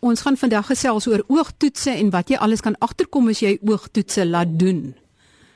[0.00, 4.24] Ons gaan vandag gesels oor oogtoetse en wat jy alles kan agterkom as jy oogtoetse
[4.24, 4.94] laat doen.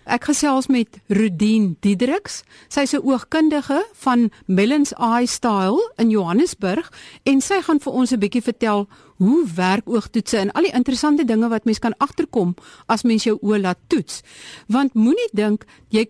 [0.05, 2.43] Ek gesels met Rudien Diedriks.
[2.69, 8.21] Sy's 'n oogkundige van Mellons Eye Style in Johannesburg en sy gaan vir ons 'n
[8.21, 12.55] bietjie vertel hoe werk oogtoetse en al die interessante dinge wat mens kan agterkom
[12.87, 14.23] as mens jou oë laat toets.
[14.67, 16.09] Want moenie dink jy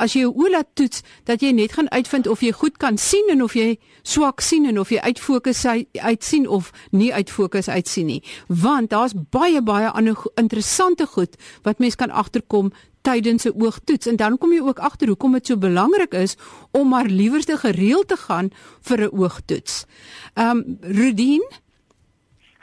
[0.00, 2.96] as jy jou oë laat toets dat jy net gaan uitvind of jy goed kan
[2.98, 3.76] sien en of jy
[4.06, 8.06] swak sien en of jy uit fokus uit sien of nie uit fokus uit sien
[8.06, 8.22] nie.
[8.48, 12.72] Want daar's baie baie ander interessante goed wat mens kan agterkom
[13.06, 16.36] tydens 'n oogtoets en dan kom jy ook agter hoekom dit so belangrik is
[16.70, 19.84] om maar liewerste gereeld te gaan vir 'n oogtoets.
[20.34, 21.44] Ehm um, Rudien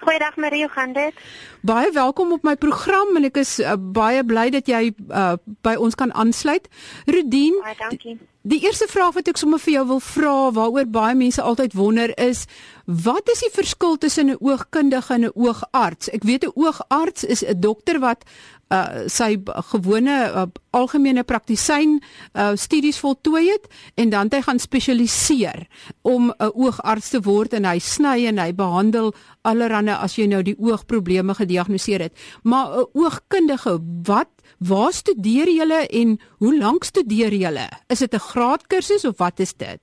[0.03, 1.13] Goeiedag Marie, hoe gaan dit?
[1.61, 5.77] Baie welkom op my program en ek is uh, baie bly dat jy uh, by
[5.79, 6.67] ons kan aansluit.
[7.07, 8.17] Rudien, baie dankie.
[8.43, 12.11] Die eerste vraag wat ek sommer vir jou wil vra, waaroor baie mense altyd wonder
[12.19, 12.43] is,
[12.83, 16.11] wat is die verskil tussen 'n oogkundige en 'n oogarts?
[16.11, 18.27] Ek weet 'n oogarts is 'n dokter wat
[18.73, 19.37] uh sy
[19.71, 21.99] gewone uh, algemene praktisyn
[22.33, 25.67] uh studies voltooi het en dan hy gaan spesialiseer
[26.01, 30.41] om 'n oogarts te word en hy sny en hy behandel allerlei as jy nou
[30.43, 32.13] die oogprobleme gediagnoseer het.
[32.43, 37.69] Maar 'n oogkundige, wat waar studeer julle en hoe lank studeer julle?
[37.87, 39.81] Is dit 'n graadkursus of wat is dit?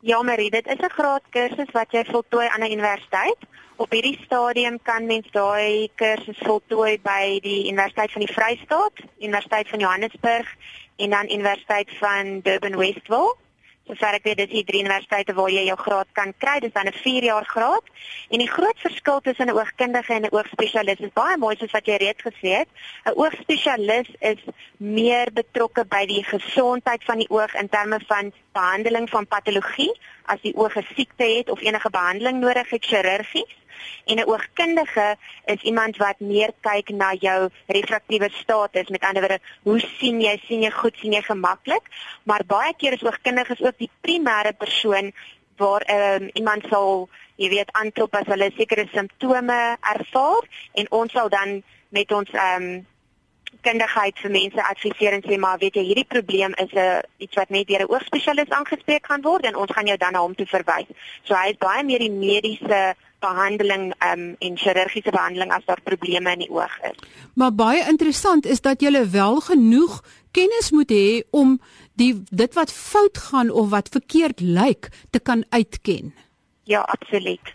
[0.00, 3.38] Ja, Marie, dit is 'n graadkursus wat jy voltooi aan 'n universiteit.
[3.76, 9.68] Op hierdie stadium kan mens daai kursus voltooi by die Universiteit van die Vrystaat, Universiteit
[9.68, 10.52] van Johannesburg
[10.96, 13.34] en dan Universiteit van Durban Westville.
[13.84, 16.86] Sover ek weet dis die drie universiteite waar jy jou graad kan kry, dis dan
[16.86, 17.82] 'n 4 jaar graad.
[18.30, 21.86] En die groot verskil tussen 'n oogkundige en 'n oogspesialis is baie mooi soos wat
[21.86, 22.68] jy reeds gesê het.
[23.04, 24.40] 'n Oogspesialis is
[24.76, 29.92] meer betrokke by die gesondheid van die oog in terme van behandeling van patologie,
[30.26, 33.54] as die oog 'n siekte het of enige behandeling nodig het chirurgies.
[34.04, 39.40] En 'n oogkundige is iemand wat meer kyk na jou refraktiewe status, met ander woorde,
[39.62, 40.40] hoe sien jy?
[40.46, 41.84] sien jy goed, sien jy gemaklik?
[42.22, 45.12] Maar baie keer is oogkundiges ook die primêre persoon
[45.56, 51.28] waar um, iemand sal, jy weet, aanklop as hulle sekere simptome ervaar en ons sal
[51.28, 52.86] dan met ons ehm um,
[53.64, 57.50] kundigheid vir mense adviseer en sê maar weet jy hierdie probleem is 'n iets wat
[57.50, 60.46] net deur 'n oogspesialis aangespreek gaan word en ons gaan jou dan na hom toe
[60.46, 60.88] verwys.
[61.22, 66.36] So hy is baie meer die mediese behandeling um, en chirurgiese behandeling as daar probleme
[66.36, 67.00] in die oog is.
[67.34, 70.02] Maar baie interessant is dat jy wel genoeg
[70.36, 71.58] kennis moet hê om
[72.00, 76.14] die dit wat fout gaan of wat verkeerd lyk te kan uitken.
[76.64, 77.54] Ja, absoluut.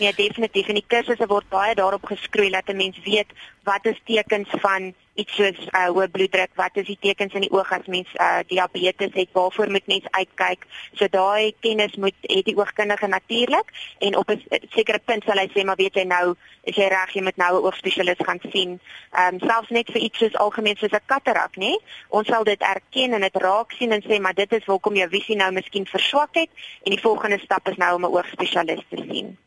[0.00, 0.68] Ja, definitief.
[0.68, 3.32] En die kursusse word baie daarop geskroei dat 'n mens weet
[3.68, 7.52] wat is tekens van iets soos uh, hoë bloeddruk, wat is die tekens in die
[7.52, 10.64] oog as mens uh, diabetes het, waarvoor moet mens uitkyk?
[10.92, 13.68] So daai kennis moet het die oogkundige natuurlik
[13.98, 14.40] en op 'n
[14.70, 17.52] sekere punt sal hy sê maar weet jy nou, is jy reg jy moet nou
[17.60, 18.80] 'n oogspesialis gaan sien.
[19.12, 21.76] Ehm um, selfs net vir iets soos algemeen soos 'n katarak, nê?
[22.08, 25.08] Ons sal dit erken en dit raak sien en sê maar dit is hoekom jou
[25.08, 26.50] visie nou miskien verswak het
[26.84, 29.38] en die volgende stap is nou om 'n oogspesialis te sien.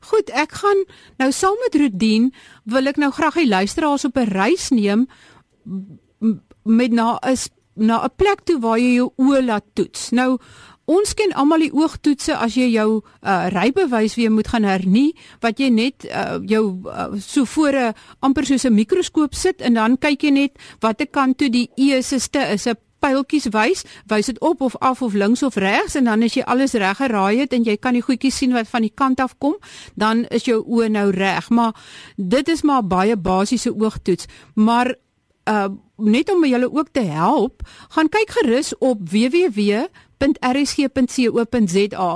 [0.00, 0.84] Goed, ek gaan
[1.20, 2.30] nou saam met Rudien
[2.64, 5.08] wil ek nou graag die luisteraars op 'n reis neem
[6.64, 10.10] met na is na 'n plek toe waar jy jou oë laat toets.
[10.10, 10.38] Nou
[10.84, 15.60] ons ken almal die oogtoetse as jy jou uh, rybewys weer moet gaan hernie wat
[15.60, 19.98] jy net uh, jou uh, so voor 'n amper soos 'n mikroskoop sit en dan
[19.98, 24.60] kyk jy net watter kant toe die E is 'n pyltjies wys, wys dit op
[24.60, 27.64] of af of links of regs en dan as jy alles reg geraai het en
[27.64, 29.56] jy kan die goedjies sien wat van die kant af kom,
[29.94, 31.48] dan is jou oë nou reg.
[31.50, 31.72] Maar
[32.16, 34.26] dit is maar baie basiese oogtoets.
[34.54, 34.94] Maar
[35.48, 35.68] uh
[36.00, 39.78] net om julle ook te help, gaan kyk gerus op www.rsg.co.za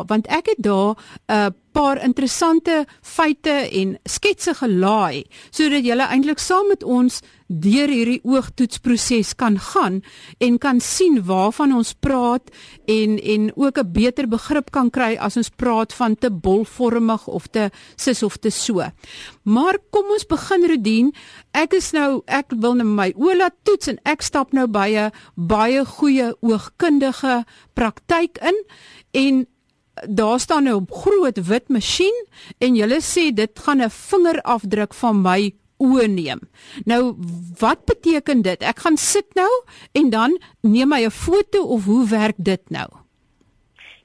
[0.08, 0.96] want ek het daar 'n
[1.32, 8.20] uh, paar interessante feite en sketse gelaai sodat julle eintlik saam met ons deur hierdie
[8.24, 10.00] oogtoetsproses kan gaan
[10.42, 12.48] en kan sien waarvan ons praat
[12.88, 17.46] en en ook 'n beter begrip kan kry as ons praat van te bolvormig of
[17.46, 18.82] te sis of te so.
[19.42, 21.14] Maar kom ons begin Rodien.
[21.52, 24.88] Ek is nou ek wil net my oë laat toets en ek stap nou by
[24.96, 27.44] 'n baie goeie oogkundige
[27.74, 28.64] praktyk in
[29.12, 29.46] en
[30.02, 32.26] daar staan nou 'n groot wit masjien
[32.58, 36.40] en hulle sê dit gaan 'n vingerafdruk van my oë neem.
[36.84, 37.14] Nou
[37.58, 38.62] wat beteken dit?
[38.62, 39.50] Ek gaan sit nou
[39.92, 42.88] en dan neem my 'n foto of hoe werk dit nou?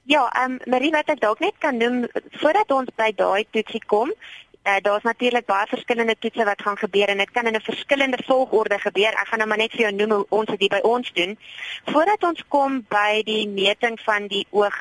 [0.02, 3.84] Ja, ehm um, Marie wat ek dalk net kan noem voordat ons by daai toetsie
[3.86, 7.60] kom, uh, daar's natuurlik baie verskillende toetse wat gaan gebeur en dit kan in 'n
[7.60, 9.12] verskillende volgorde gebeur.
[9.12, 11.38] Ek gaan nou maar net vir jou noem hoe ons dit by ons doen.
[11.84, 14.76] Voordat ons kom by die meting van die oog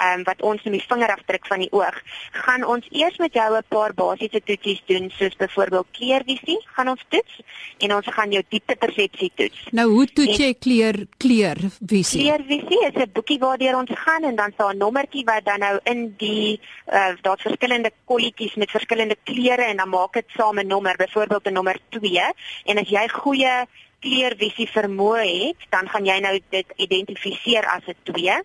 [0.00, 1.96] um, wat ons noem die vingerafdruk van die oog,
[2.44, 7.04] gaan ons eers met jou 'n paar basiese toetsies doen soos byvoorbeeld kleurvisie, gaan ons
[7.08, 7.40] toets
[7.78, 9.66] en ons gaan jou dieptepersepsie toets.
[9.70, 12.22] Nou hoe toets jy kleur kleurvisie?
[12.22, 15.78] Kleurvisie is 'n boekie waardeur ons gaan en dan staan 'n nommertjie wat dan nou
[15.84, 16.60] in die
[16.92, 21.46] uh, daar's verskillende kolletjies met verskillende kleure en dan maak dit saam 'n nommer, byvoorbeeld
[21.46, 22.32] 'n nommer 2
[22.64, 23.66] en as jy goeie
[24.06, 28.38] kleurvisie vermoë het, dan gaan jy nou dit identifiseer as 'n 2.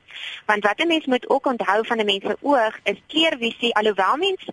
[0.50, 4.18] Want wat 'n mens moet ook onthou van 'n mens se oog is kleurvisie alhoewel
[4.18, 4.46] mens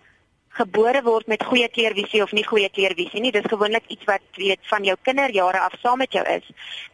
[0.59, 4.59] gebore word met goeie kleurvisie of nie goeie kleurvisie nie, dis gewoonlik iets wat weet
[4.71, 6.45] van jou kinderjare af saam met jou is.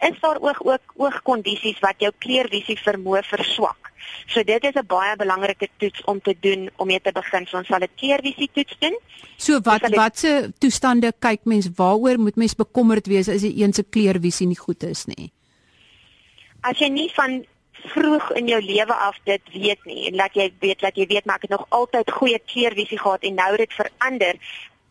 [0.09, 3.84] Is daar ook ook oogkondisies wat jou kleurvisie vermoë verswak?
[4.25, 7.47] So dit is 'n baie belangrike toets om te doen om mee te begin.
[7.47, 8.99] So ons sal 'n keervisie toets doen.
[9.37, 13.73] So wat het, watse toestande kyk mens waaroor moet mens bekommerd wees as jy een
[13.73, 15.31] se kleervisie nie goed is nie?
[16.61, 17.45] As jy nie van
[17.85, 21.25] vroeg in jou lewe af dit weet nie en laat jy weet dat jy weet
[21.25, 24.39] maar ek het nog altyd goeie kleervisie gehad en nou het dit verander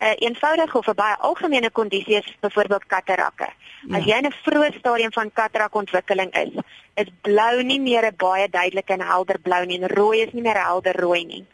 [0.04, 3.48] 'n uh, eenvoudige of 'n baie algemene kondisie is byvoorbeeld katarakke.
[3.88, 3.96] Ja.
[3.96, 6.52] As jy in 'n vroeë stadium van katarakontwikkeling is,
[6.94, 10.42] is blou nie meer 'n baie duidelike en helder blou nie en rooi is nie
[10.42, 11.44] meer helder rooi nie.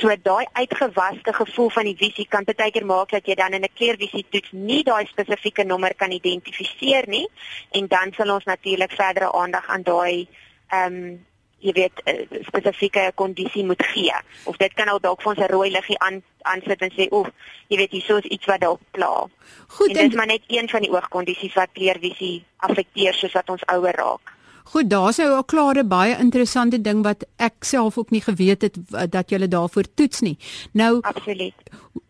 [0.00, 3.64] So daai uitgewaste gevoel van die visie kan baie keer maak dat jy dan in
[3.64, 7.28] 'n kleurvisie toets nie daai spesifieke nommer kan identifiseer nie
[7.70, 10.28] en dan sal ons natuurlik verdere aandag aan daai
[10.68, 11.26] ehm um,
[11.64, 14.12] jy weet eh, spesifieke kondisie moet gee.
[14.44, 17.28] Of dit kan al dalk vir ons 'n rooi liggie aan aansit en sê, "Oef,
[17.68, 19.26] jy weet hier is iets wat dalk pla."
[19.66, 23.48] Goed, en dit is maar net een van die oogkondisies wat kleurvisie affekteer soos wat
[23.50, 24.32] ons ouer raak.
[24.64, 28.76] Goed, daar's nou 'n klare baie interessante ding wat ek self ook nie geweet het
[29.10, 30.38] dat jy daarvoor toets nie.
[30.72, 31.54] Nou Absoluut.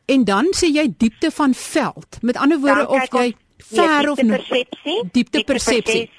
[0.06, 2.18] En dan sê jy diepte van veld.
[2.20, 3.34] Met ander woorde of jy
[3.70, 6.10] ver of persepsie diepte persepsie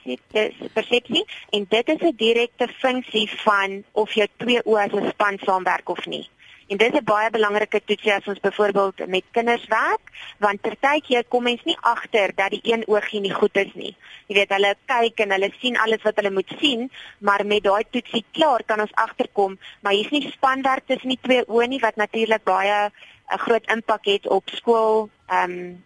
[0.73, 5.37] persepsie en dit is 'n direkte funksie van of jou twee oë as 'n span
[5.45, 6.29] saamwerk of nie.
[6.67, 10.05] En dit is 'n baie belangrike toetsie as ons byvoorbeeld met kinders werk,
[10.39, 13.95] want partykeer kom mens nie agter dat die een oogie nie goed is nie.
[14.27, 17.83] Jy weet, hulle kyk en hulle sien alles wat hulle moet sien, maar met daai
[17.89, 21.95] toetsie klaar kan ons agterkom, maar hier's nie spanwerk tussen die twee oë nie wat
[21.95, 22.91] natuurlik baie
[23.33, 25.83] 'n groot impak het op skool, ehm um,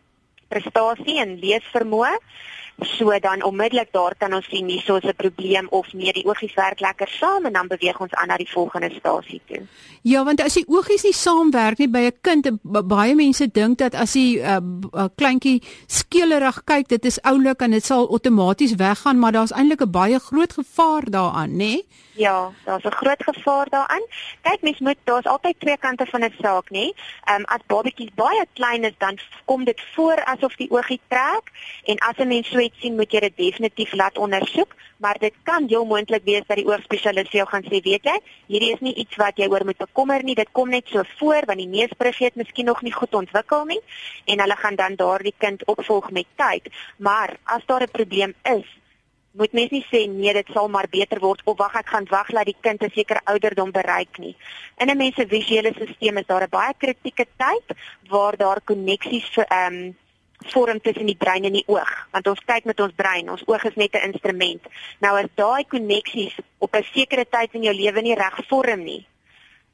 [0.50, 2.16] prestasie en leesvermoë.
[2.82, 6.54] So dan onmiddellik daar kan ons sien hier is 'n probleem of nee, die oogies
[6.54, 9.62] werk lekker saam en dan beweeg ons aan na die volgende stasie toe.
[10.02, 12.50] Ja, want as die oogies nie saamwerk nie by 'n kind,
[12.88, 14.58] baie mense dink dat as die uh,
[15.16, 19.92] kleintjie skeelerig kyk, dit is oulik en dit sal outomaties weggaan, maar daar's eintlik 'n
[19.92, 21.56] baie groot gevaar daaraan, nê?
[21.56, 21.86] Nee?
[22.20, 24.06] Ja, daar's 'n groot gevaar daaraan.
[24.42, 26.92] Kyk, mens moet daar's altyd twee kante van 'n saak, nê?
[27.24, 31.46] Ehm um, as babatjies baie klein is, dan kom dit voor asof die oogie trek
[31.84, 35.36] en as 'n mens so iets sien, moet jy dit definitief laat ondersoek, maar dit
[35.48, 38.18] kan heel moontlik wees dat die oogspesialis jou gaan sê, weet jy,
[38.52, 41.48] hierdie is nie iets wat jy oor moet bekommer nie, dit kom net so voor
[41.50, 43.80] want die neusbrug het miskien nog nie goed ontwikkel nie
[44.30, 46.70] en hulle gaan dan daardie kind opvolg met tyd.
[46.98, 48.68] Maar as daar 'n probleem is,
[49.32, 52.32] moet mens nie sê nee dit sal maar beter word of wag ek gaan wag
[52.34, 54.36] dat die kind 'n sekere ouderdom bereik nie.
[54.78, 57.78] In 'n mens se visuele stelsel is daar 'n baie kritieke tyd
[58.10, 59.98] waar daar koneksies ehm um,
[60.48, 63.64] vorm tussen die brein en die oog want ons kyk met ons brein ons oog
[63.64, 64.62] is net 'n instrument
[65.00, 69.06] nou as daai koneksies op 'n sekere tyd in jou lewe nie reg vorm nie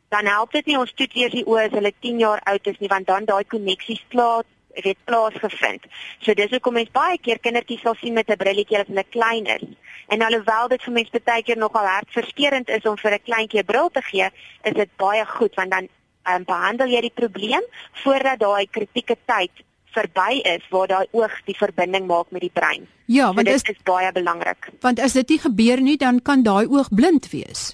[0.09, 2.79] dan help dit nie ons toets eers die oë as hulle 10 jaar oud is
[2.79, 4.43] nie want dan daai koneksies klaar
[4.83, 5.85] weet plaasgevind.
[6.19, 9.45] So dis hoekom mens baie keer kindertjies sal sien met 'n brilletjie as hulle klein
[9.45, 9.63] is.
[10.07, 13.65] En alhoewel dit vir mense baie keer nogal hartverskeurende is om vir 'n kleintjie 'n
[13.65, 14.29] bril te gee,
[14.63, 15.87] is dit baie goed want dan
[16.27, 17.63] um, behandel jy die probleem
[18.03, 19.51] voordat daai kritieke tyd
[19.95, 22.87] verby is waar daai oog die verbinding maak met die brein.
[23.05, 24.69] Ja, want so dit is, is baie belangrik.
[24.85, 27.73] Want as dit nie gebeur nie, dan kan daai oog blind wees.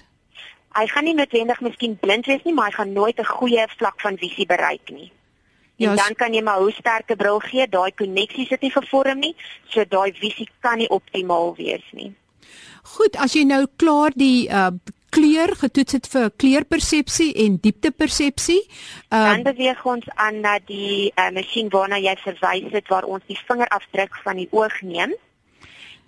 [0.72, 4.00] Hy gaan nie noodwendig miskien blind wees nie, maar hy gaan nooit 'n goeie vlak
[4.00, 5.12] van visie bereik nie.
[5.76, 9.18] Ja, en dan kan jy maar hoe sterker bril gee, daai koneksies het nie gevorm
[9.18, 9.34] nie,
[9.68, 12.12] so daai visie kan nie optimaal wees nie.
[12.82, 14.70] Goed, as jy nou klaar die uh
[15.12, 18.60] kleur getoets het vir kleurpersepsie en dieptepersepsie,
[19.12, 23.24] uh dan beweeg ons aan na die uh masjien waarna jy verwys het waar ons
[23.28, 25.14] die vingerafdruk van die oog neem.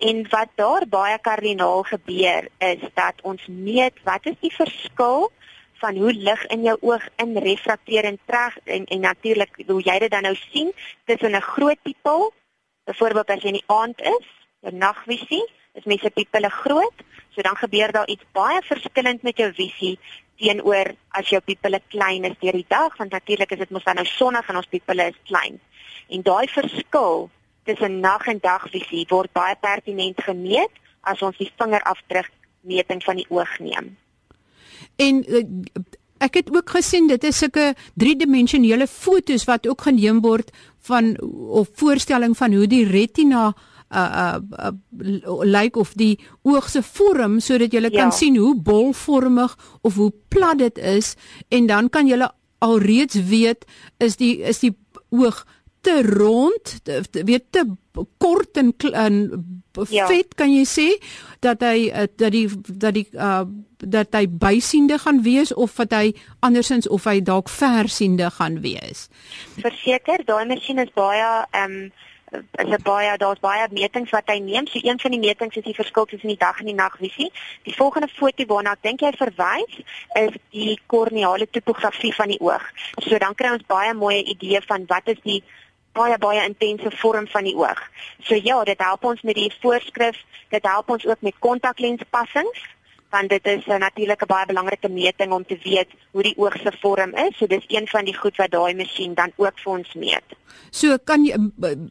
[0.03, 5.29] En wat daar baie kardinaal gebeur is dat ons meet wat is die verskil
[5.79, 9.99] van hoe lig in jou oog in refrakteer en trek en en natuurlik hoe jy
[9.99, 10.73] dit dan nou sien
[11.05, 12.33] tussen 'n groot pupil
[12.85, 14.27] byvoorbeeld as jy in die aand is,
[14.61, 17.03] 'n nagvisie, is mense pupille groot,
[17.35, 19.95] so dan gebeur daar iets baie verskillend met jou visie
[20.39, 23.99] teenoor as jou pupille klein is deur die dag want natuurlik is dit mos dan
[23.99, 25.59] nou sonnig en ons pupille is klein.
[26.11, 27.29] En daai verskil
[27.65, 32.31] tussen nag en dagvisie word baie pertinent gemeet as ons die vingerafdruk
[32.65, 33.93] meting van die oog neem.
[35.01, 35.43] En uh,
[36.23, 40.51] ek het ook gesien dit is sulke driedimensionele fotos wat ook geneem word
[40.87, 41.15] van
[41.61, 44.71] of voorstelling van hoe die retina uh uh, uh
[45.43, 47.91] lyk of die oog se vorm sodat jy ja.
[47.93, 51.15] kan sien hoe bolvormig of hoe plat dit is
[51.49, 52.19] en dan kan jy
[52.65, 53.65] alreeds weet
[53.97, 54.73] is die is die
[55.09, 55.45] oog
[55.85, 56.79] te rond
[57.11, 57.65] weet te
[58.17, 59.19] kort en, en
[59.89, 60.07] ja.
[60.07, 60.87] vet kan jy sê
[61.45, 63.45] dat hy uh, dat die dat die uh
[63.85, 66.13] dat hy bysiende gaan wees of dat hy
[66.45, 69.09] andersins of hy dalk versiende gaan wees.
[69.59, 71.91] Verseker, daai masjien is baie ehm um,
[72.61, 74.67] is 'n baie daar's baie metings wat hy neem.
[74.67, 77.31] So een van die metings is die verskil tussen die dag en die nagvisie.
[77.63, 79.75] Die volgende foto waarna ek dink jy verwys
[80.13, 82.63] is die korneale topografie van die oog.
[82.97, 85.43] So dan kry ons baie mooi idee van wat is die
[85.93, 87.81] baie baie intense vorm van die oog.
[88.19, 90.17] So ja, dit help ons met die voorskrif,
[90.49, 92.59] dit help ons ook met kontaklenspassings
[93.09, 96.71] want dit is 'n natuurlike baie belangrike meting om te weet hoe die oog se
[96.79, 97.37] vorm is.
[97.37, 100.27] So dis een van die goed wat daai masjien dan ook vir ons meet.
[100.69, 101.35] So kan jy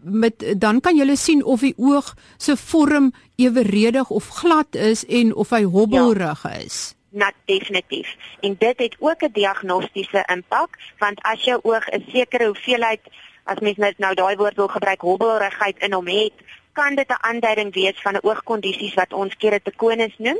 [0.02, 5.34] met dan kan jy sien of die oog se vorm eweredig of glad is en
[5.34, 6.50] of hy hobbelrig ja.
[6.50, 6.94] is.
[7.10, 8.16] Nat definitief.
[8.40, 13.00] En dit het ook 'n diagnostiese impak want as jou oog 'n sekere hoeveelheid
[13.44, 16.32] as mens net nou daai woord wil gebruik hobbelrigheid in hom het,
[16.72, 20.38] kan dit 'n aanduiding wees van 'n oogkondisies wat ons keratokonus noem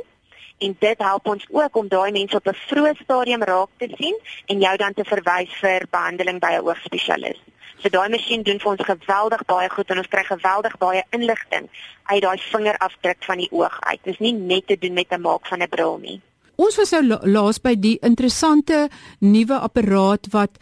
[0.57, 4.15] en dit help ons ook om daai mense op 'n vroeë stadium raak te sien
[4.45, 7.39] en jou dan te verwys vir behandeling by 'n oogspesialis.
[7.77, 11.69] So daai masjien doen vir ons geweldig baie goed en ons kry geweldig baie inligting
[12.03, 13.99] uit daai vingerafdruk van die oog uit.
[14.03, 16.21] Dit is nie net te doen met 'n maak van 'n bril nie.
[16.55, 20.57] Ons was nou laas by die interessante nuwe apparaat wat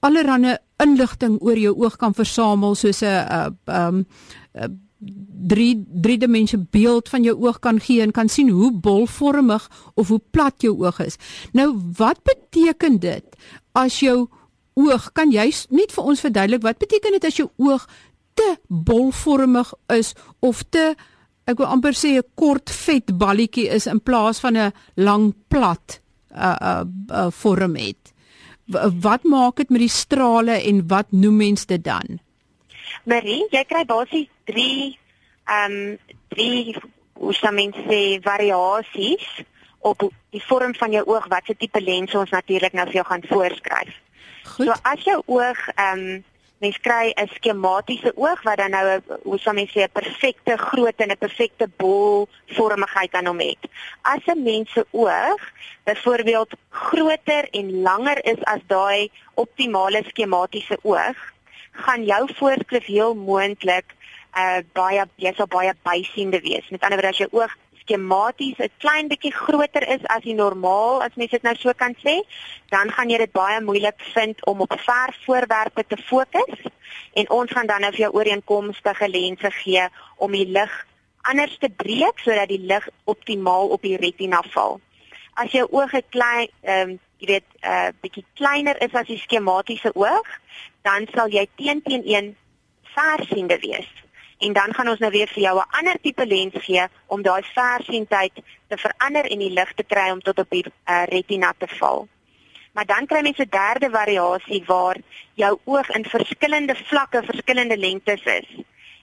[0.00, 4.06] allerlei inligting oor jou oog kan versamel soos 'n uh, um
[4.54, 4.68] uh,
[5.00, 10.08] drie drie dimensie beeld van jou oog kan gee en kan sien hoe bolvormig of
[10.08, 11.16] hoe plat jou oog is.
[11.52, 13.24] Nou wat beteken dit
[13.72, 14.28] as jou
[14.74, 17.86] oog kan jy net vir ons verduidelik wat beteken dit as jou oog
[18.38, 20.92] te bolvormig is of te
[21.50, 26.00] ek wil amper sê 'n kort vet balletjie is in plaas van 'n lang plat
[26.30, 28.12] uh uh, uh vorm het.
[29.02, 32.20] Wat maak dit met die strale en wat noem mens dit dan?
[33.04, 34.98] Marie, jy kry basies 3
[35.50, 35.98] ehm um,
[36.30, 36.76] drie
[37.20, 39.26] hoe sou mens sê variasies
[39.80, 43.06] op die vorm van jou oog wat se tipe lens ons natuurlik nou vir jou
[43.08, 43.94] gaan voorskryf.
[44.44, 44.66] Goed.
[44.66, 46.24] So as jou oog ehm um,
[46.60, 50.56] mens kry 'n skematiese oog wat dan nou 'n hoe sou mens sê 'n perfekte
[50.56, 53.62] grootte en 'n perfekte bolvormigheid aan hom het.
[54.02, 55.40] As 'n mens se oog
[55.84, 61.18] byvoorbeeld groter en langer is as daai optimale skematiese oog,
[61.70, 63.96] gaan jou voorskrif heel moontlik
[64.36, 66.68] uh baie jy sal baie bysiende wees.
[66.70, 71.02] Met ander woorde as jou oog skematies 'n klein bietjie groter is as die normaal
[71.02, 72.22] as mens dit nou so kan sê,
[72.68, 76.60] dan gaan jy dit baie moeilik vind om op ver voorwerpe te fokus
[77.14, 80.86] en ons gaan dan nou vir jou ooreenkomstige lense gee om die lig
[81.22, 84.80] anders te breek sodat die lig optimaal op die retina val.
[85.34, 89.06] As jou oog 'n klein ehm um, jy weet 'n uh, bietjie kleiner is as
[89.06, 90.28] die skematiese oog,
[90.82, 92.36] dan sal jy teen teen een
[92.94, 93.90] versiende wees.
[94.38, 97.42] En dan gaan ons nou weer vir jou 'n ander tipe lens gee om daai
[97.42, 98.32] versiendheid
[98.68, 102.08] te verander en die lig te kry om tot op die uh, retina te val.
[102.72, 104.96] Maar dan kry mens 'n derde variasie waar
[105.34, 108.48] jou oog in verskillende vlakke, verskillende lengtes is.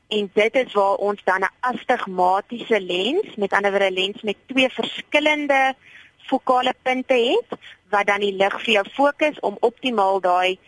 [0.08, 4.38] En dit is waar ons dan 'n astigmatiese lens, met ander woorde 'n lens met
[4.46, 5.76] twee verskillende
[6.18, 10.60] fokale punte het wat dan die lig vir jou fokus om optimaal daai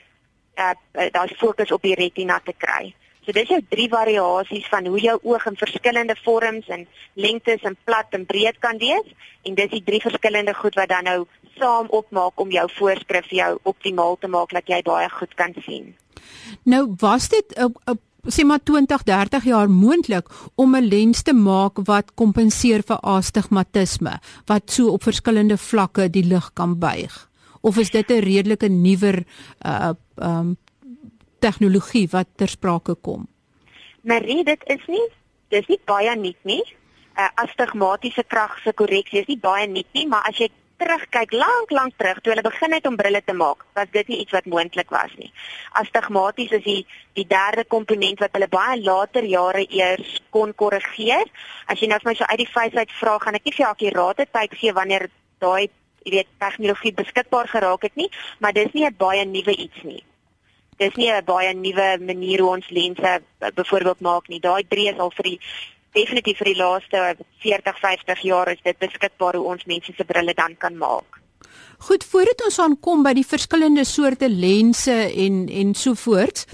[0.60, 2.94] uh, daai fokus op die retina te kry.
[3.26, 7.78] So dis jou drie variasies van hoe jou oog in verskillende vorms en lengtes en
[7.84, 9.06] plat en breed kan wees
[9.46, 11.20] en dis die drie verskillende goed wat dan nou
[11.60, 15.54] saam opmaak om jou voorskrif vir jou optimaal te maak dat jy baie goed kan
[15.66, 15.94] sien.
[16.64, 17.98] Nou was dit uh, uh,
[18.28, 24.20] sê maar 20, 30 jaar moontlik om 'n lens te maak wat kompenseer vir astigmatisme
[24.46, 27.29] wat so op verskillende vlakke die lig kan buig.
[27.62, 29.24] Of is dit 'n redelike nuwer
[29.66, 30.58] uh um
[31.40, 33.28] tegnologie wat ter sprake kom?
[34.02, 35.08] Marie, dit is nie
[35.50, 36.64] dis nie baie nuut nie.
[36.64, 40.50] 'n uh, Astigmatiese krag se korreksie is nie baie nuut nie, maar as jy
[40.80, 44.20] terugkyk lank lank terug toe hulle begin het om brille te maak, was dit nie
[44.24, 45.32] iets wat moontlik was nie.
[45.82, 46.86] Astigmaties is die
[47.20, 51.28] die derde komponent wat hulle baie later jare eers kon korrigeer.
[51.68, 53.66] As jy nou vir my so uit die face uit vra, gaan ek nie vir
[53.66, 55.10] jou akkurate tyd gee wanneer
[55.44, 55.68] daai
[56.04, 60.04] jy weet tegnologie beskikbaar geraak het nie, maar dis nie 'n baie nuwe iets nie
[60.80, 63.22] dis nie 'n baie nuwe manier hoe ons lense
[63.56, 64.40] byvoorbeeld maak nie.
[64.40, 65.40] Daai drie is al vir die
[65.94, 70.34] definitief vir die laaste 40, 50 jaar is dit beskikbaar hoe ons mense se brille
[70.34, 71.20] dan kan maak.
[71.80, 76.46] Goed, voordat ons aankom by die verskillende soorte lense en en so voort.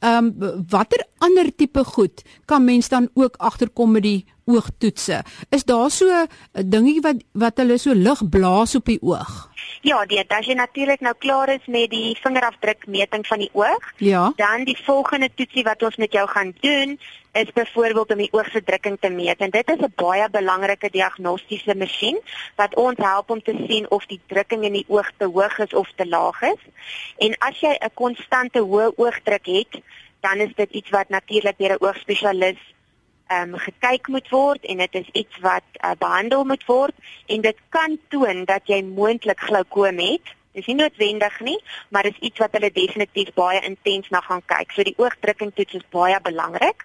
[0.00, 5.22] Ehm um, watter ander tipe goed kan mens dan ook agterkom met die oogtoetse?
[5.50, 9.48] Is daar so 'n dingie wat wat hulle so lig blaas op die oog?
[9.82, 14.32] Ja, dit as jy natuurlik nou klaar is met die vingerafdrukmeting van die oog, ja.
[14.36, 16.98] dan die volgende toetsie wat ons met jou gaan doen
[17.32, 20.90] is byvoorbeeld om die oog se drukking te meet en dit is 'n baie belangrike
[20.90, 22.18] diagnostiese masjien
[22.56, 25.74] wat ons help om te sien of die drukking in die oog te hoog is
[25.74, 26.62] of te laag is.
[27.18, 29.82] En as jy 'n konstante hoë oogdruk het,
[30.20, 32.58] dan is dit iets wat natuurlik deur 'n oogspesialis
[33.30, 36.94] ehm um, gekyk moet word en dit is iets wat uh, behandel moet word
[37.26, 40.32] en dit kan toon dat jy moontlik glaukoom het.
[40.58, 41.58] Dis nie noodwendig nie,
[41.94, 44.74] maar dis iets wat hulle definitief baie intens na gaan kyk.
[44.74, 46.82] So die oogdrukking toets is baie belangrik.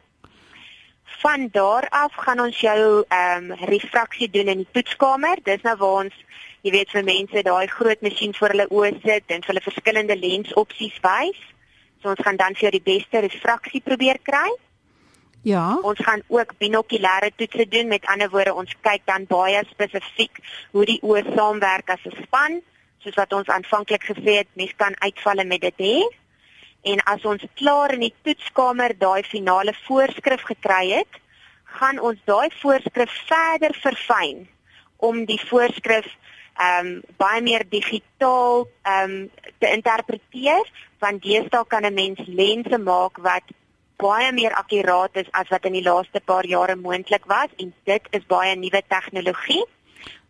[1.24, 5.42] Van daar af gaan ons jou ehm um, refraksie doen in die toetskamer.
[5.50, 6.20] Dis nou waar ons,
[6.62, 11.02] jy weet, vir mense daai groot masjien voor hulle oë sit en hulle verskillende lensopsies
[11.02, 11.42] wys.
[12.04, 14.54] So ons gaan dan vir jou die beste refraksie probeer kry.
[15.46, 15.78] Ja.
[15.82, 17.88] Ons gaan ook binokulêre toetse doen.
[17.88, 20.40] Met ander woorde, ons kyk dan baie spesifiek
[20.74, 22.62] hoe die oë saamwerk as 'n span,
[22.98, 26.00] soos wat ons aanvanklik gesê het, mens kan uitvalle met dit hê.
[26.82, 31.14] En as ons klaar in die toetskamer daai finale voorskrif gekry het,
[31.78, 34.48] gaan ons daai voorskrif verder verfyn
[34.98, 36.08] om die voorskrif
[36.56, 40.66] ehm um, baie meer digitaal ehm um, te interpreteer
[41.00, 43.44] want deesdae kan 'n mens lense maak wat
[44.02, 48.08] baie meer akkuraat is as wat in die laaste paar jare moontlik was en dit
[48.12, 49.64] is baie nuwe tegnologie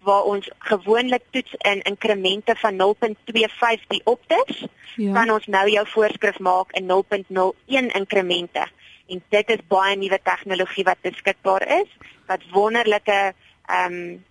[0.06, 5.14] waar ons gewoonlik toets in inkremente van 0.25 diopters, ja.
[5.14, 8.68] kan ons nou jou voorskrif maak in 0.01 inkremente.
[9.08, 11.90] En dit is baie nuwe tegnologie wat beskikbaar is
[12.30, 13.20] wat wonderlike
[13.66, 14.24] ehm um,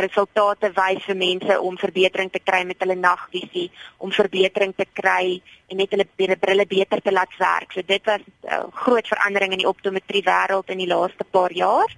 [0.00, 5.40] resultate wys vir mense om verbetering te kry met hulle nagvisie, om verbetering te kry
[5.70, 6.06] en net hulle
[6.36, 7.72] brille beter te laat werk.
[7.72, 11.52] So dit was 'n uh, groot verandering in die optometrie wêreld in die laaste paar
[11.52, 11.96] jaar.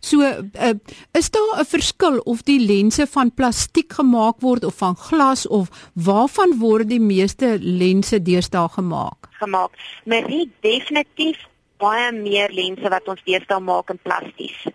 [0.00, 0.74] So uh,
[1.12, 5.68] is daar 'n verskil of die lense van plastiek gemaak word of van glas of
[5.94, 9.28] waarvan word die meeste lense deesdae gemaak?
[9.30, 9.72] Gemaak.
[10.04, 11.38] Marie definitief
[11.78, 14.66] baie meer lense wat ons deesdae maak in plasties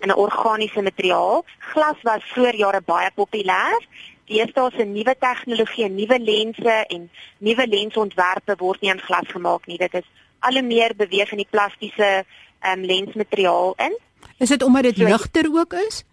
[0.00, 1.44] in 'n organiese materiaal.
[1.58, 3.86] Glas was voor jare baie populêr.
[4.24, 9.78] Deesdae 'n nuwe tegnologie, nuwe lense en nuwe lensontwerpe word nie in glas gemaak nie.
[9.78, 10.06] Dit is
[10.38, 12.24] al hoe meer beweeg in die plastiese
[12.62, 13.98] um, lensmateriaal in.
[14.38, 16.04] Is dit omdat dit ligter ook is?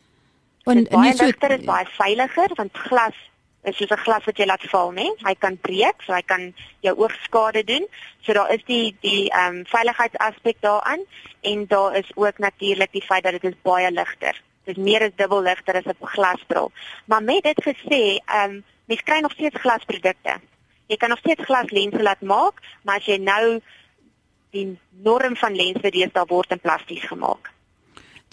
[0.64, 3.16] Want nie so ligter is baie veiliger want glas
[3.64, 5.08] is soos 'n glas wat jy laat val, né?
[5.28, 7.88] Hy kan breek, so hy kan jou oog skade doen.
[8.22, 11.06] So daar is die die ehm um, veiligheidsaspek daaraan
[11.42, 14.42] en daar is ook natuurlik die feit dat dit is baie ligter.
[14.66, 16.72] Dit is meer as dubbel ligter as 'n glasbril.
[17.06, 20.40] Maar met dit gesê, ehm um, mens kry nog steeds glasprodukte.
[20.88, 23.62] Jy kan nog steeds glaslense laat maak, maar as jy nou
[24.52, 27.54] die norm van lense deesdae word in plasties gemaak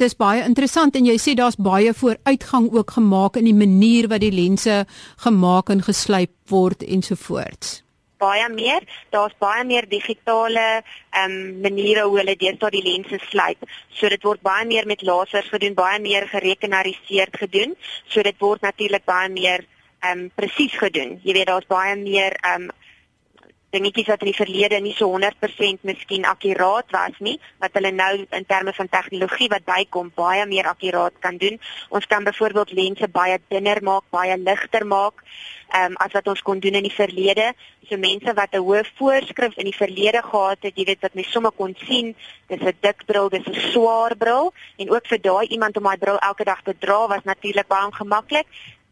[0.00, 4.24] dis baie interessant en jy sê daar's baie vooruitgang ook gemaak in die manier wat
[4.24, 4.84] die lense
[5.24, 7.80] gemaak en geslyp word ensovoorts.
[8.20, 8.84] Baie meer,
[9.14, 13.64] daar's baie meer digitale ehm um, maniere hoe hulle deesdae die lense slyp.
[13.96, 17.76] So dit word baie meer met lasers gedoen, baie meer gerekenariseerd gedoen.
[18.08, 19.64] So dit word natuurlik baie meer
[20.00, 21.18] ehm um, presies gedoen.
[21.24, 22.76] Jy weet daar's baie meer ehm um,
[23.70, 28.26] dingetjies wat in die verlede nie so 100% miskien akkuraat was nie wat hulle nou
[28.38, 31.60] in terme van tegnologie wat bykom baie meer akkuraat kan doen.
[31.88, 35.24] Ons kan byvoorbeeld lense baie dunner maak, baie ligter maak
[35.70, 37.52] ehm um, as wat ons kon doen in die verlede.
[37.88, 41.30] So mense wat 'n hoë voorskrif in die verlede gehad het, jy weet wat mens
[41.30, 42.14] sommer kon sien,
[42.48, 45.98] dis 'n dik bril, dis 'n swaar bril en ook vir daai iemand om daai
[45.98, 48.46] bril elke dag te dra was natuurlik baie ongemaklik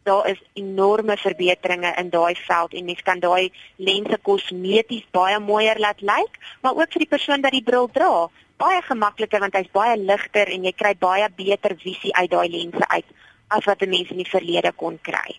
[0.08, 5.80] daar is enorme verbeteringe in daai veld en mens kan daai lense kosmeties baie mooier
[5.84, 8.12] laat lyk, maar ook vir die persoon wat die bril dra,
[8.58, 12.88] baie gemakliker want hy's baie ligter en jy kry baie beter visie uit daai lense
[12.88, 13.12] uit
[13.48, 15.38] as wat 'n mens in die verlede kon kry.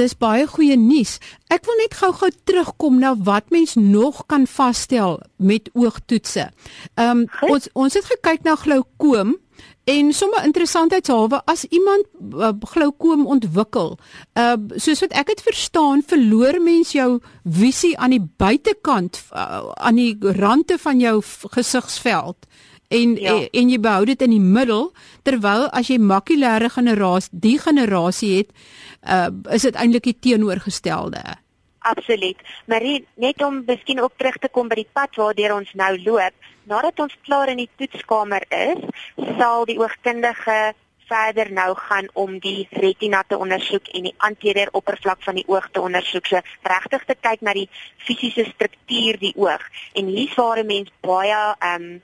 [0.00, 1.18] Dis baie goeie nuus.
[1.52, 6.48] Ek wil net gou-gou terugkom na wat mens nog kan vasstel met oogtoetse.
[6.96, 9.36] Ehm um, ons ons het gekyk na glaukoom
[9.90, 13.96] En sommer interessantheidshalwe as iemand uh, glaukoom ontwikkel,
[14.38, 19.98] uh soos wat ek dit verstaan, verloor mens jou visie aan die buitekant uh, aan
[19.98, 21.16] die rande van jou
[21.56, 22.46] gesigsveld
[22.90, 23.34] en ja.
[23.34, 24.88] en, en jy behou dit in die middel
[25.26, 28.54] terwyl as jy makulêre generasie die generasie het,
[29.08, 31.22] uh is dit eintlik die teenoorgestelde.
[31.80, 32.36] Absoluut.
[32.66, 36.34] Marie, net om miskien ook terug te kom by die pad waardeur ons nou loop,
[36.68, 38.82] nadat ons klaar in die toetskamer is,
[39.38, 40.74] sal die oogkundige
[41.10, 45.66] verder nou gaan om die retina te ondersoek en die anterior oppervlak van die oog
[45.72, 46.28] te ondersoek.
[46.30, 47.66] So regtig te kyk na die
[48.06, 49.64] fisiese struktuur die oog.
[49.98, 52.02] En hier's waar 'n mens baie ehm um,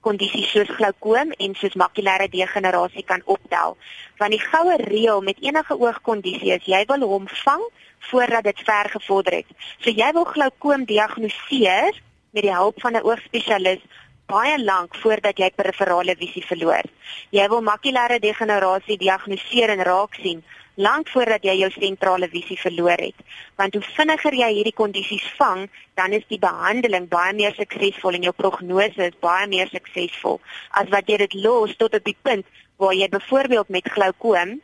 [0.00, 3.76] kondisies soos glaukoom en soos makulêre degenerasie kan optel.
[4.18, 7.64] Want die goue reël met enige oogkondisie is jy wil hom vang
[8.10, 9.56] voordat dit ver gevorder het.
[9.80, 13.82] So jy wil glaukoom diagnoseer met die hulp van 'n oogspesialis
[14.26, 16.84] baie lank voordat jy periferale visie verloor.
[17.30, 20.44] Jy wil makulêre degenerasie diagnoseer en raak sien
[20.78, 23.18] lank voordat jy jou sentrale visie verloor het.
[23.58, 25.66] Want hoe vinniger jy hierdie kondisies vang,
[25.98, 30.38] dan is die behandeling baie meer suksesvol en jou prognose is baie meer suksesvol
[30.78, 32.46] as wat jy dit los tot op die punt
[32.78, 34.58] waar jy byvoorbeeld met glaukoom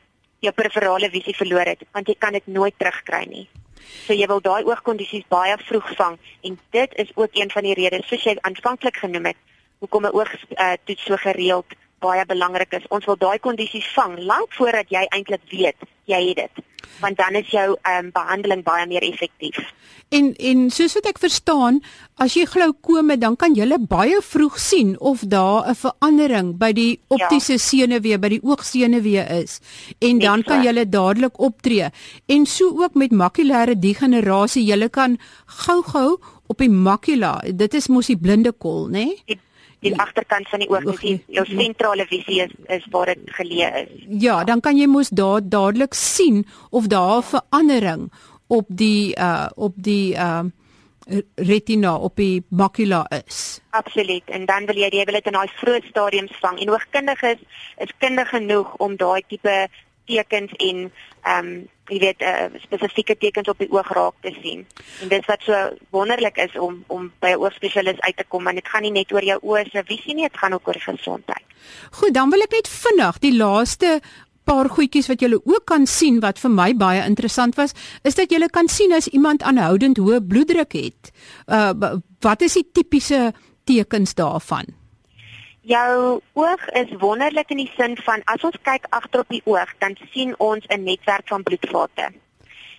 [0.44, 3.48] jou periferale visie verloor het, want jy kan dit nooit terugkry nie.
[4.06, 7.74] So jy wil daai oogkondisies baie vroeg vang en dit is ook een van die
[7.74, 9.40] redes soos jy aanvanklik genoem het
[9.82, 12.86] hoekom 'n oog uh, toets so gereeld baie belangrik is.
[12.88, 15.76] Ons wil daai kondisies vang lank voordat jy eintlik weet
[16.10, 16.64] jy het dit.
[17.00, 19.58] Want dan is jou ehm um, behandeling baie meer effektief.
[20.08, 21.80] En en soos wat ek verstaan,
[22.22, 27.00] as jy glaukome dan kan jy baie vroeg sien of daar 'n verandering by die
[27.08, 27.58] optiese ja.
[27.58, 29.60] senuwee, by die oogsenuwee is
[29.98, 31.90] en dan kan jy dadelik optree.
[32.26, 38.06] En so ook met makulêre degenerasie, jy kan gou-gou op die makula, dit is mos
[38.06, 39.04] die blinde kol, né?
[39.04, 39.22] Nee?
[39.26, 39.40] die
[39.90, 40.02] ja.
[40.02, 44.04] agterkant van die oog, die jou sentrale visie is is waar dit geleë is.
[44.22, 48.12] Ja, dan kan jy mos daar dadelik sien of daar 'n verandering
[48.46, 50.44] op die uh op die uh
[51.34, 53.60] retina op die makula is.
[53.70, 54.24] Absoluut.
[54.26, 56.60] En dan wil jy jy wil dit in daai vroeë stadiums vang.
[56.60, 57.42] En oogkundiges
[57.84, 59.68] is kundig genoeg om daai tipe
[60.06, 60.90] tekens en
[61.22, 61.54] ehm um,
[61.92, 64.62] jy weet uh, spesifieke tekens op die oog raak te sien.
[65.04, 65.56] En dit wat so
[65.92, 69.12] wonderlik is om om by 'n oogspesialis uit te kom, want dit gaan nie net
[69.12, 71.44] oor jou oë se visie nie, dit gaan ook oor gesondheid.
[71.90, 74.00] Goed, dan wil ek net vinnig die laaste
[74.44, 78.32] paar goedjies wat jy ook kan sien wat vir my baie interessant was, is dat
[78.32, 81.12] jy kan sien as iemand aanhoudend hoë bloeddruk het.
[81.46, 81.72] Uh
[82.20, 83.32] wat is die tipiese
[83.64, 84.83] tekens daarvan?
[85.64, 89.70] Jou oog is wonderlik in die sin van as ons kyk agter op die oog,
[89.80, 92.12] dan sien ons 'n netwerk van bloedvate.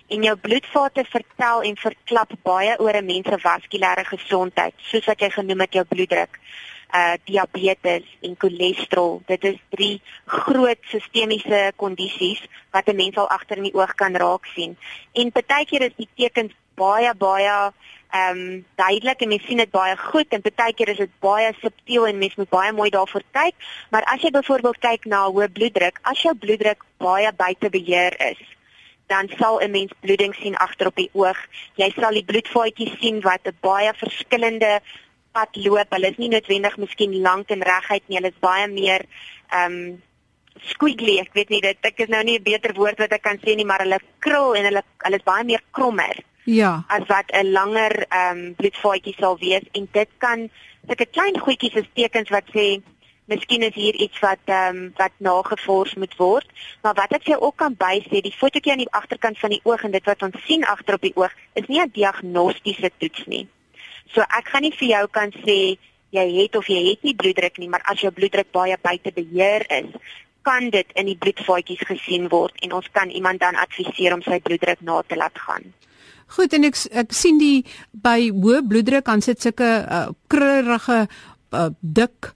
[0.06, 5.20] En jou bloedvate vertel en verklap baie oor 'n mens se vaskulêre gesondheid, soos wat
[5.20, 6.38] jy genoem het jou bloeddruk,
[6.94, 9.22] uh diabetes en cholesterol.
[9.26, 14.14] Dit is drie groot sistemiese kondisies wat 'n mens al agter in die oog kan
[14.14, 14.78] raak sien.
[15.12, 17.72] En partykeer is die tekens baie baie
[18.10, 21.52] ehm um, duidelik en mens sien dit baie goed en baie keer is dit baie
[21.60, 23.54] subtiel en mens moet baie mooi daarvoor kyk.
[23.90, 28.42] Maar as jy byvoorbeeld kyk na hoë bloeddruk, as jou bloeddruk baie buite beheer is,
[29.06, 31.38] dan sal 'n mens bloeding sien agter op die oog.
[31.74, 34.80] Jy sal die bloedvaatjies sien wat 'n baie verskillende
[35.32, 35.90] pad loop.
[35.90, 39.04] Hulle is nie noodwendig miskien lank en reguit nie, hulle is baie meer
[39.50, 40.02] ehm um,
[40.72, 41.18] squiggly.
[41.20, 43.56] Ek weet nie dit ek is nou nie 'n beter woord wat ek kan sê
[43.56, 46.16] nie, maar hulle krul en hulle hulle is baie meer krommer.
[46.46, 46.84] Ja.
[46.86, 50.50] As wat 'n langer ehm um, bloedvaatjie sal wees en dit kan
[50.86, 52.82] sulke klein goedjies is tekens wat sê
[53.26, 56.46] miskien is hier iets wat ehm um, wat nagevors moet word.
[56.82, 59.82] Maar wat ek vir ook kan bysê, die fotootjie aan die agterkant van die oog
[59.82, 63.48] en dit wat ons sien agter op die oog is nie 'n diagnostiese toets nie.
[64.14, 65.78] So ek gaan nie vir jou kan sê
[66.10, 69.66] jy het of jy het nie bloeddruk nie, maar as jou bloeddruk baie buite beheer
[69.68, 69.90] is,
[70.42, 74.38] kan dit in die bloedvaatjies gesien word en ons kan iemand dan adviseer om sy
[74.40, 75.74] bloeddruk na te laat gaan.
[76.26, 81.06] Goed en ek ek sien die by hoë bloeddruk aan sit sulke uh, krullerige
[81.52, 82.34] uh, dik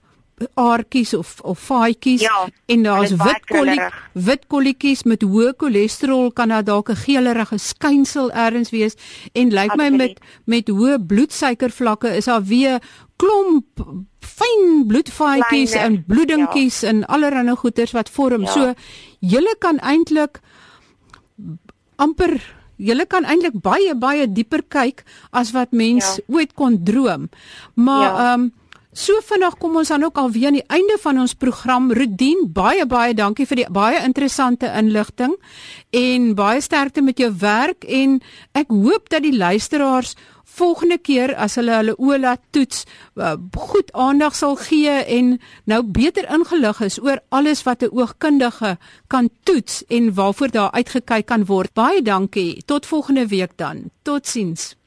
[0.53, 6.49] aartjies of of faaitjies ja, en daar's wit kolletjies wit kolletjies met hoë cholesterol kan
[6.49, 8.95] daar dalk 'n geelerige skynsel ergens wees
[9.33, 12.79] en lyk my met met hoë bloedsuikervlakke is daar weer
[13.15, 13.85] klomp
[14.19, 16.87] fyn bloedfaaitjies en bloedingkies ja.
[16.89, 18.51] en allerlei goeters wat vorm ja.
[18.51, 18.73] so
[19.19, 20.39] julle kan eintlik
[21.95, 26.25] amper Julle kan eintlik baie baie dieper kyk as wat mens ja.
[26.33, 27.29] ooit kon droom.
[27.75, 28.15] Maar ja.
[28.15, 28.33] ehm ja.
[28.33, 28.49] um,
[28.91, 31.91] so vinnig kom ons dan ook al weer aan die einde van ons program.
[31.95, 35.37] Rudien, baie baie dankie vir die baie interessante inligting
[35.95, 38.19] en baie sterkte met jou werk en
[38.51, 40.15] ek hoop dat die luisteraars
[40.51, 42.83] volgende keer as hulle hulle oë laat toets,
[43.15, 48.77] uh, goed aandag sal gee en nou beter ingelig is oor alles wat 'n oogkundige
[49.07, 51.73] kan toets en waarvoor daar uitgekyk kan word.
[51.73, 52.63] Baie dankie.
[52.65, 53.89] Tot volgende week dan.
[54.03, 54.80] Totsiens.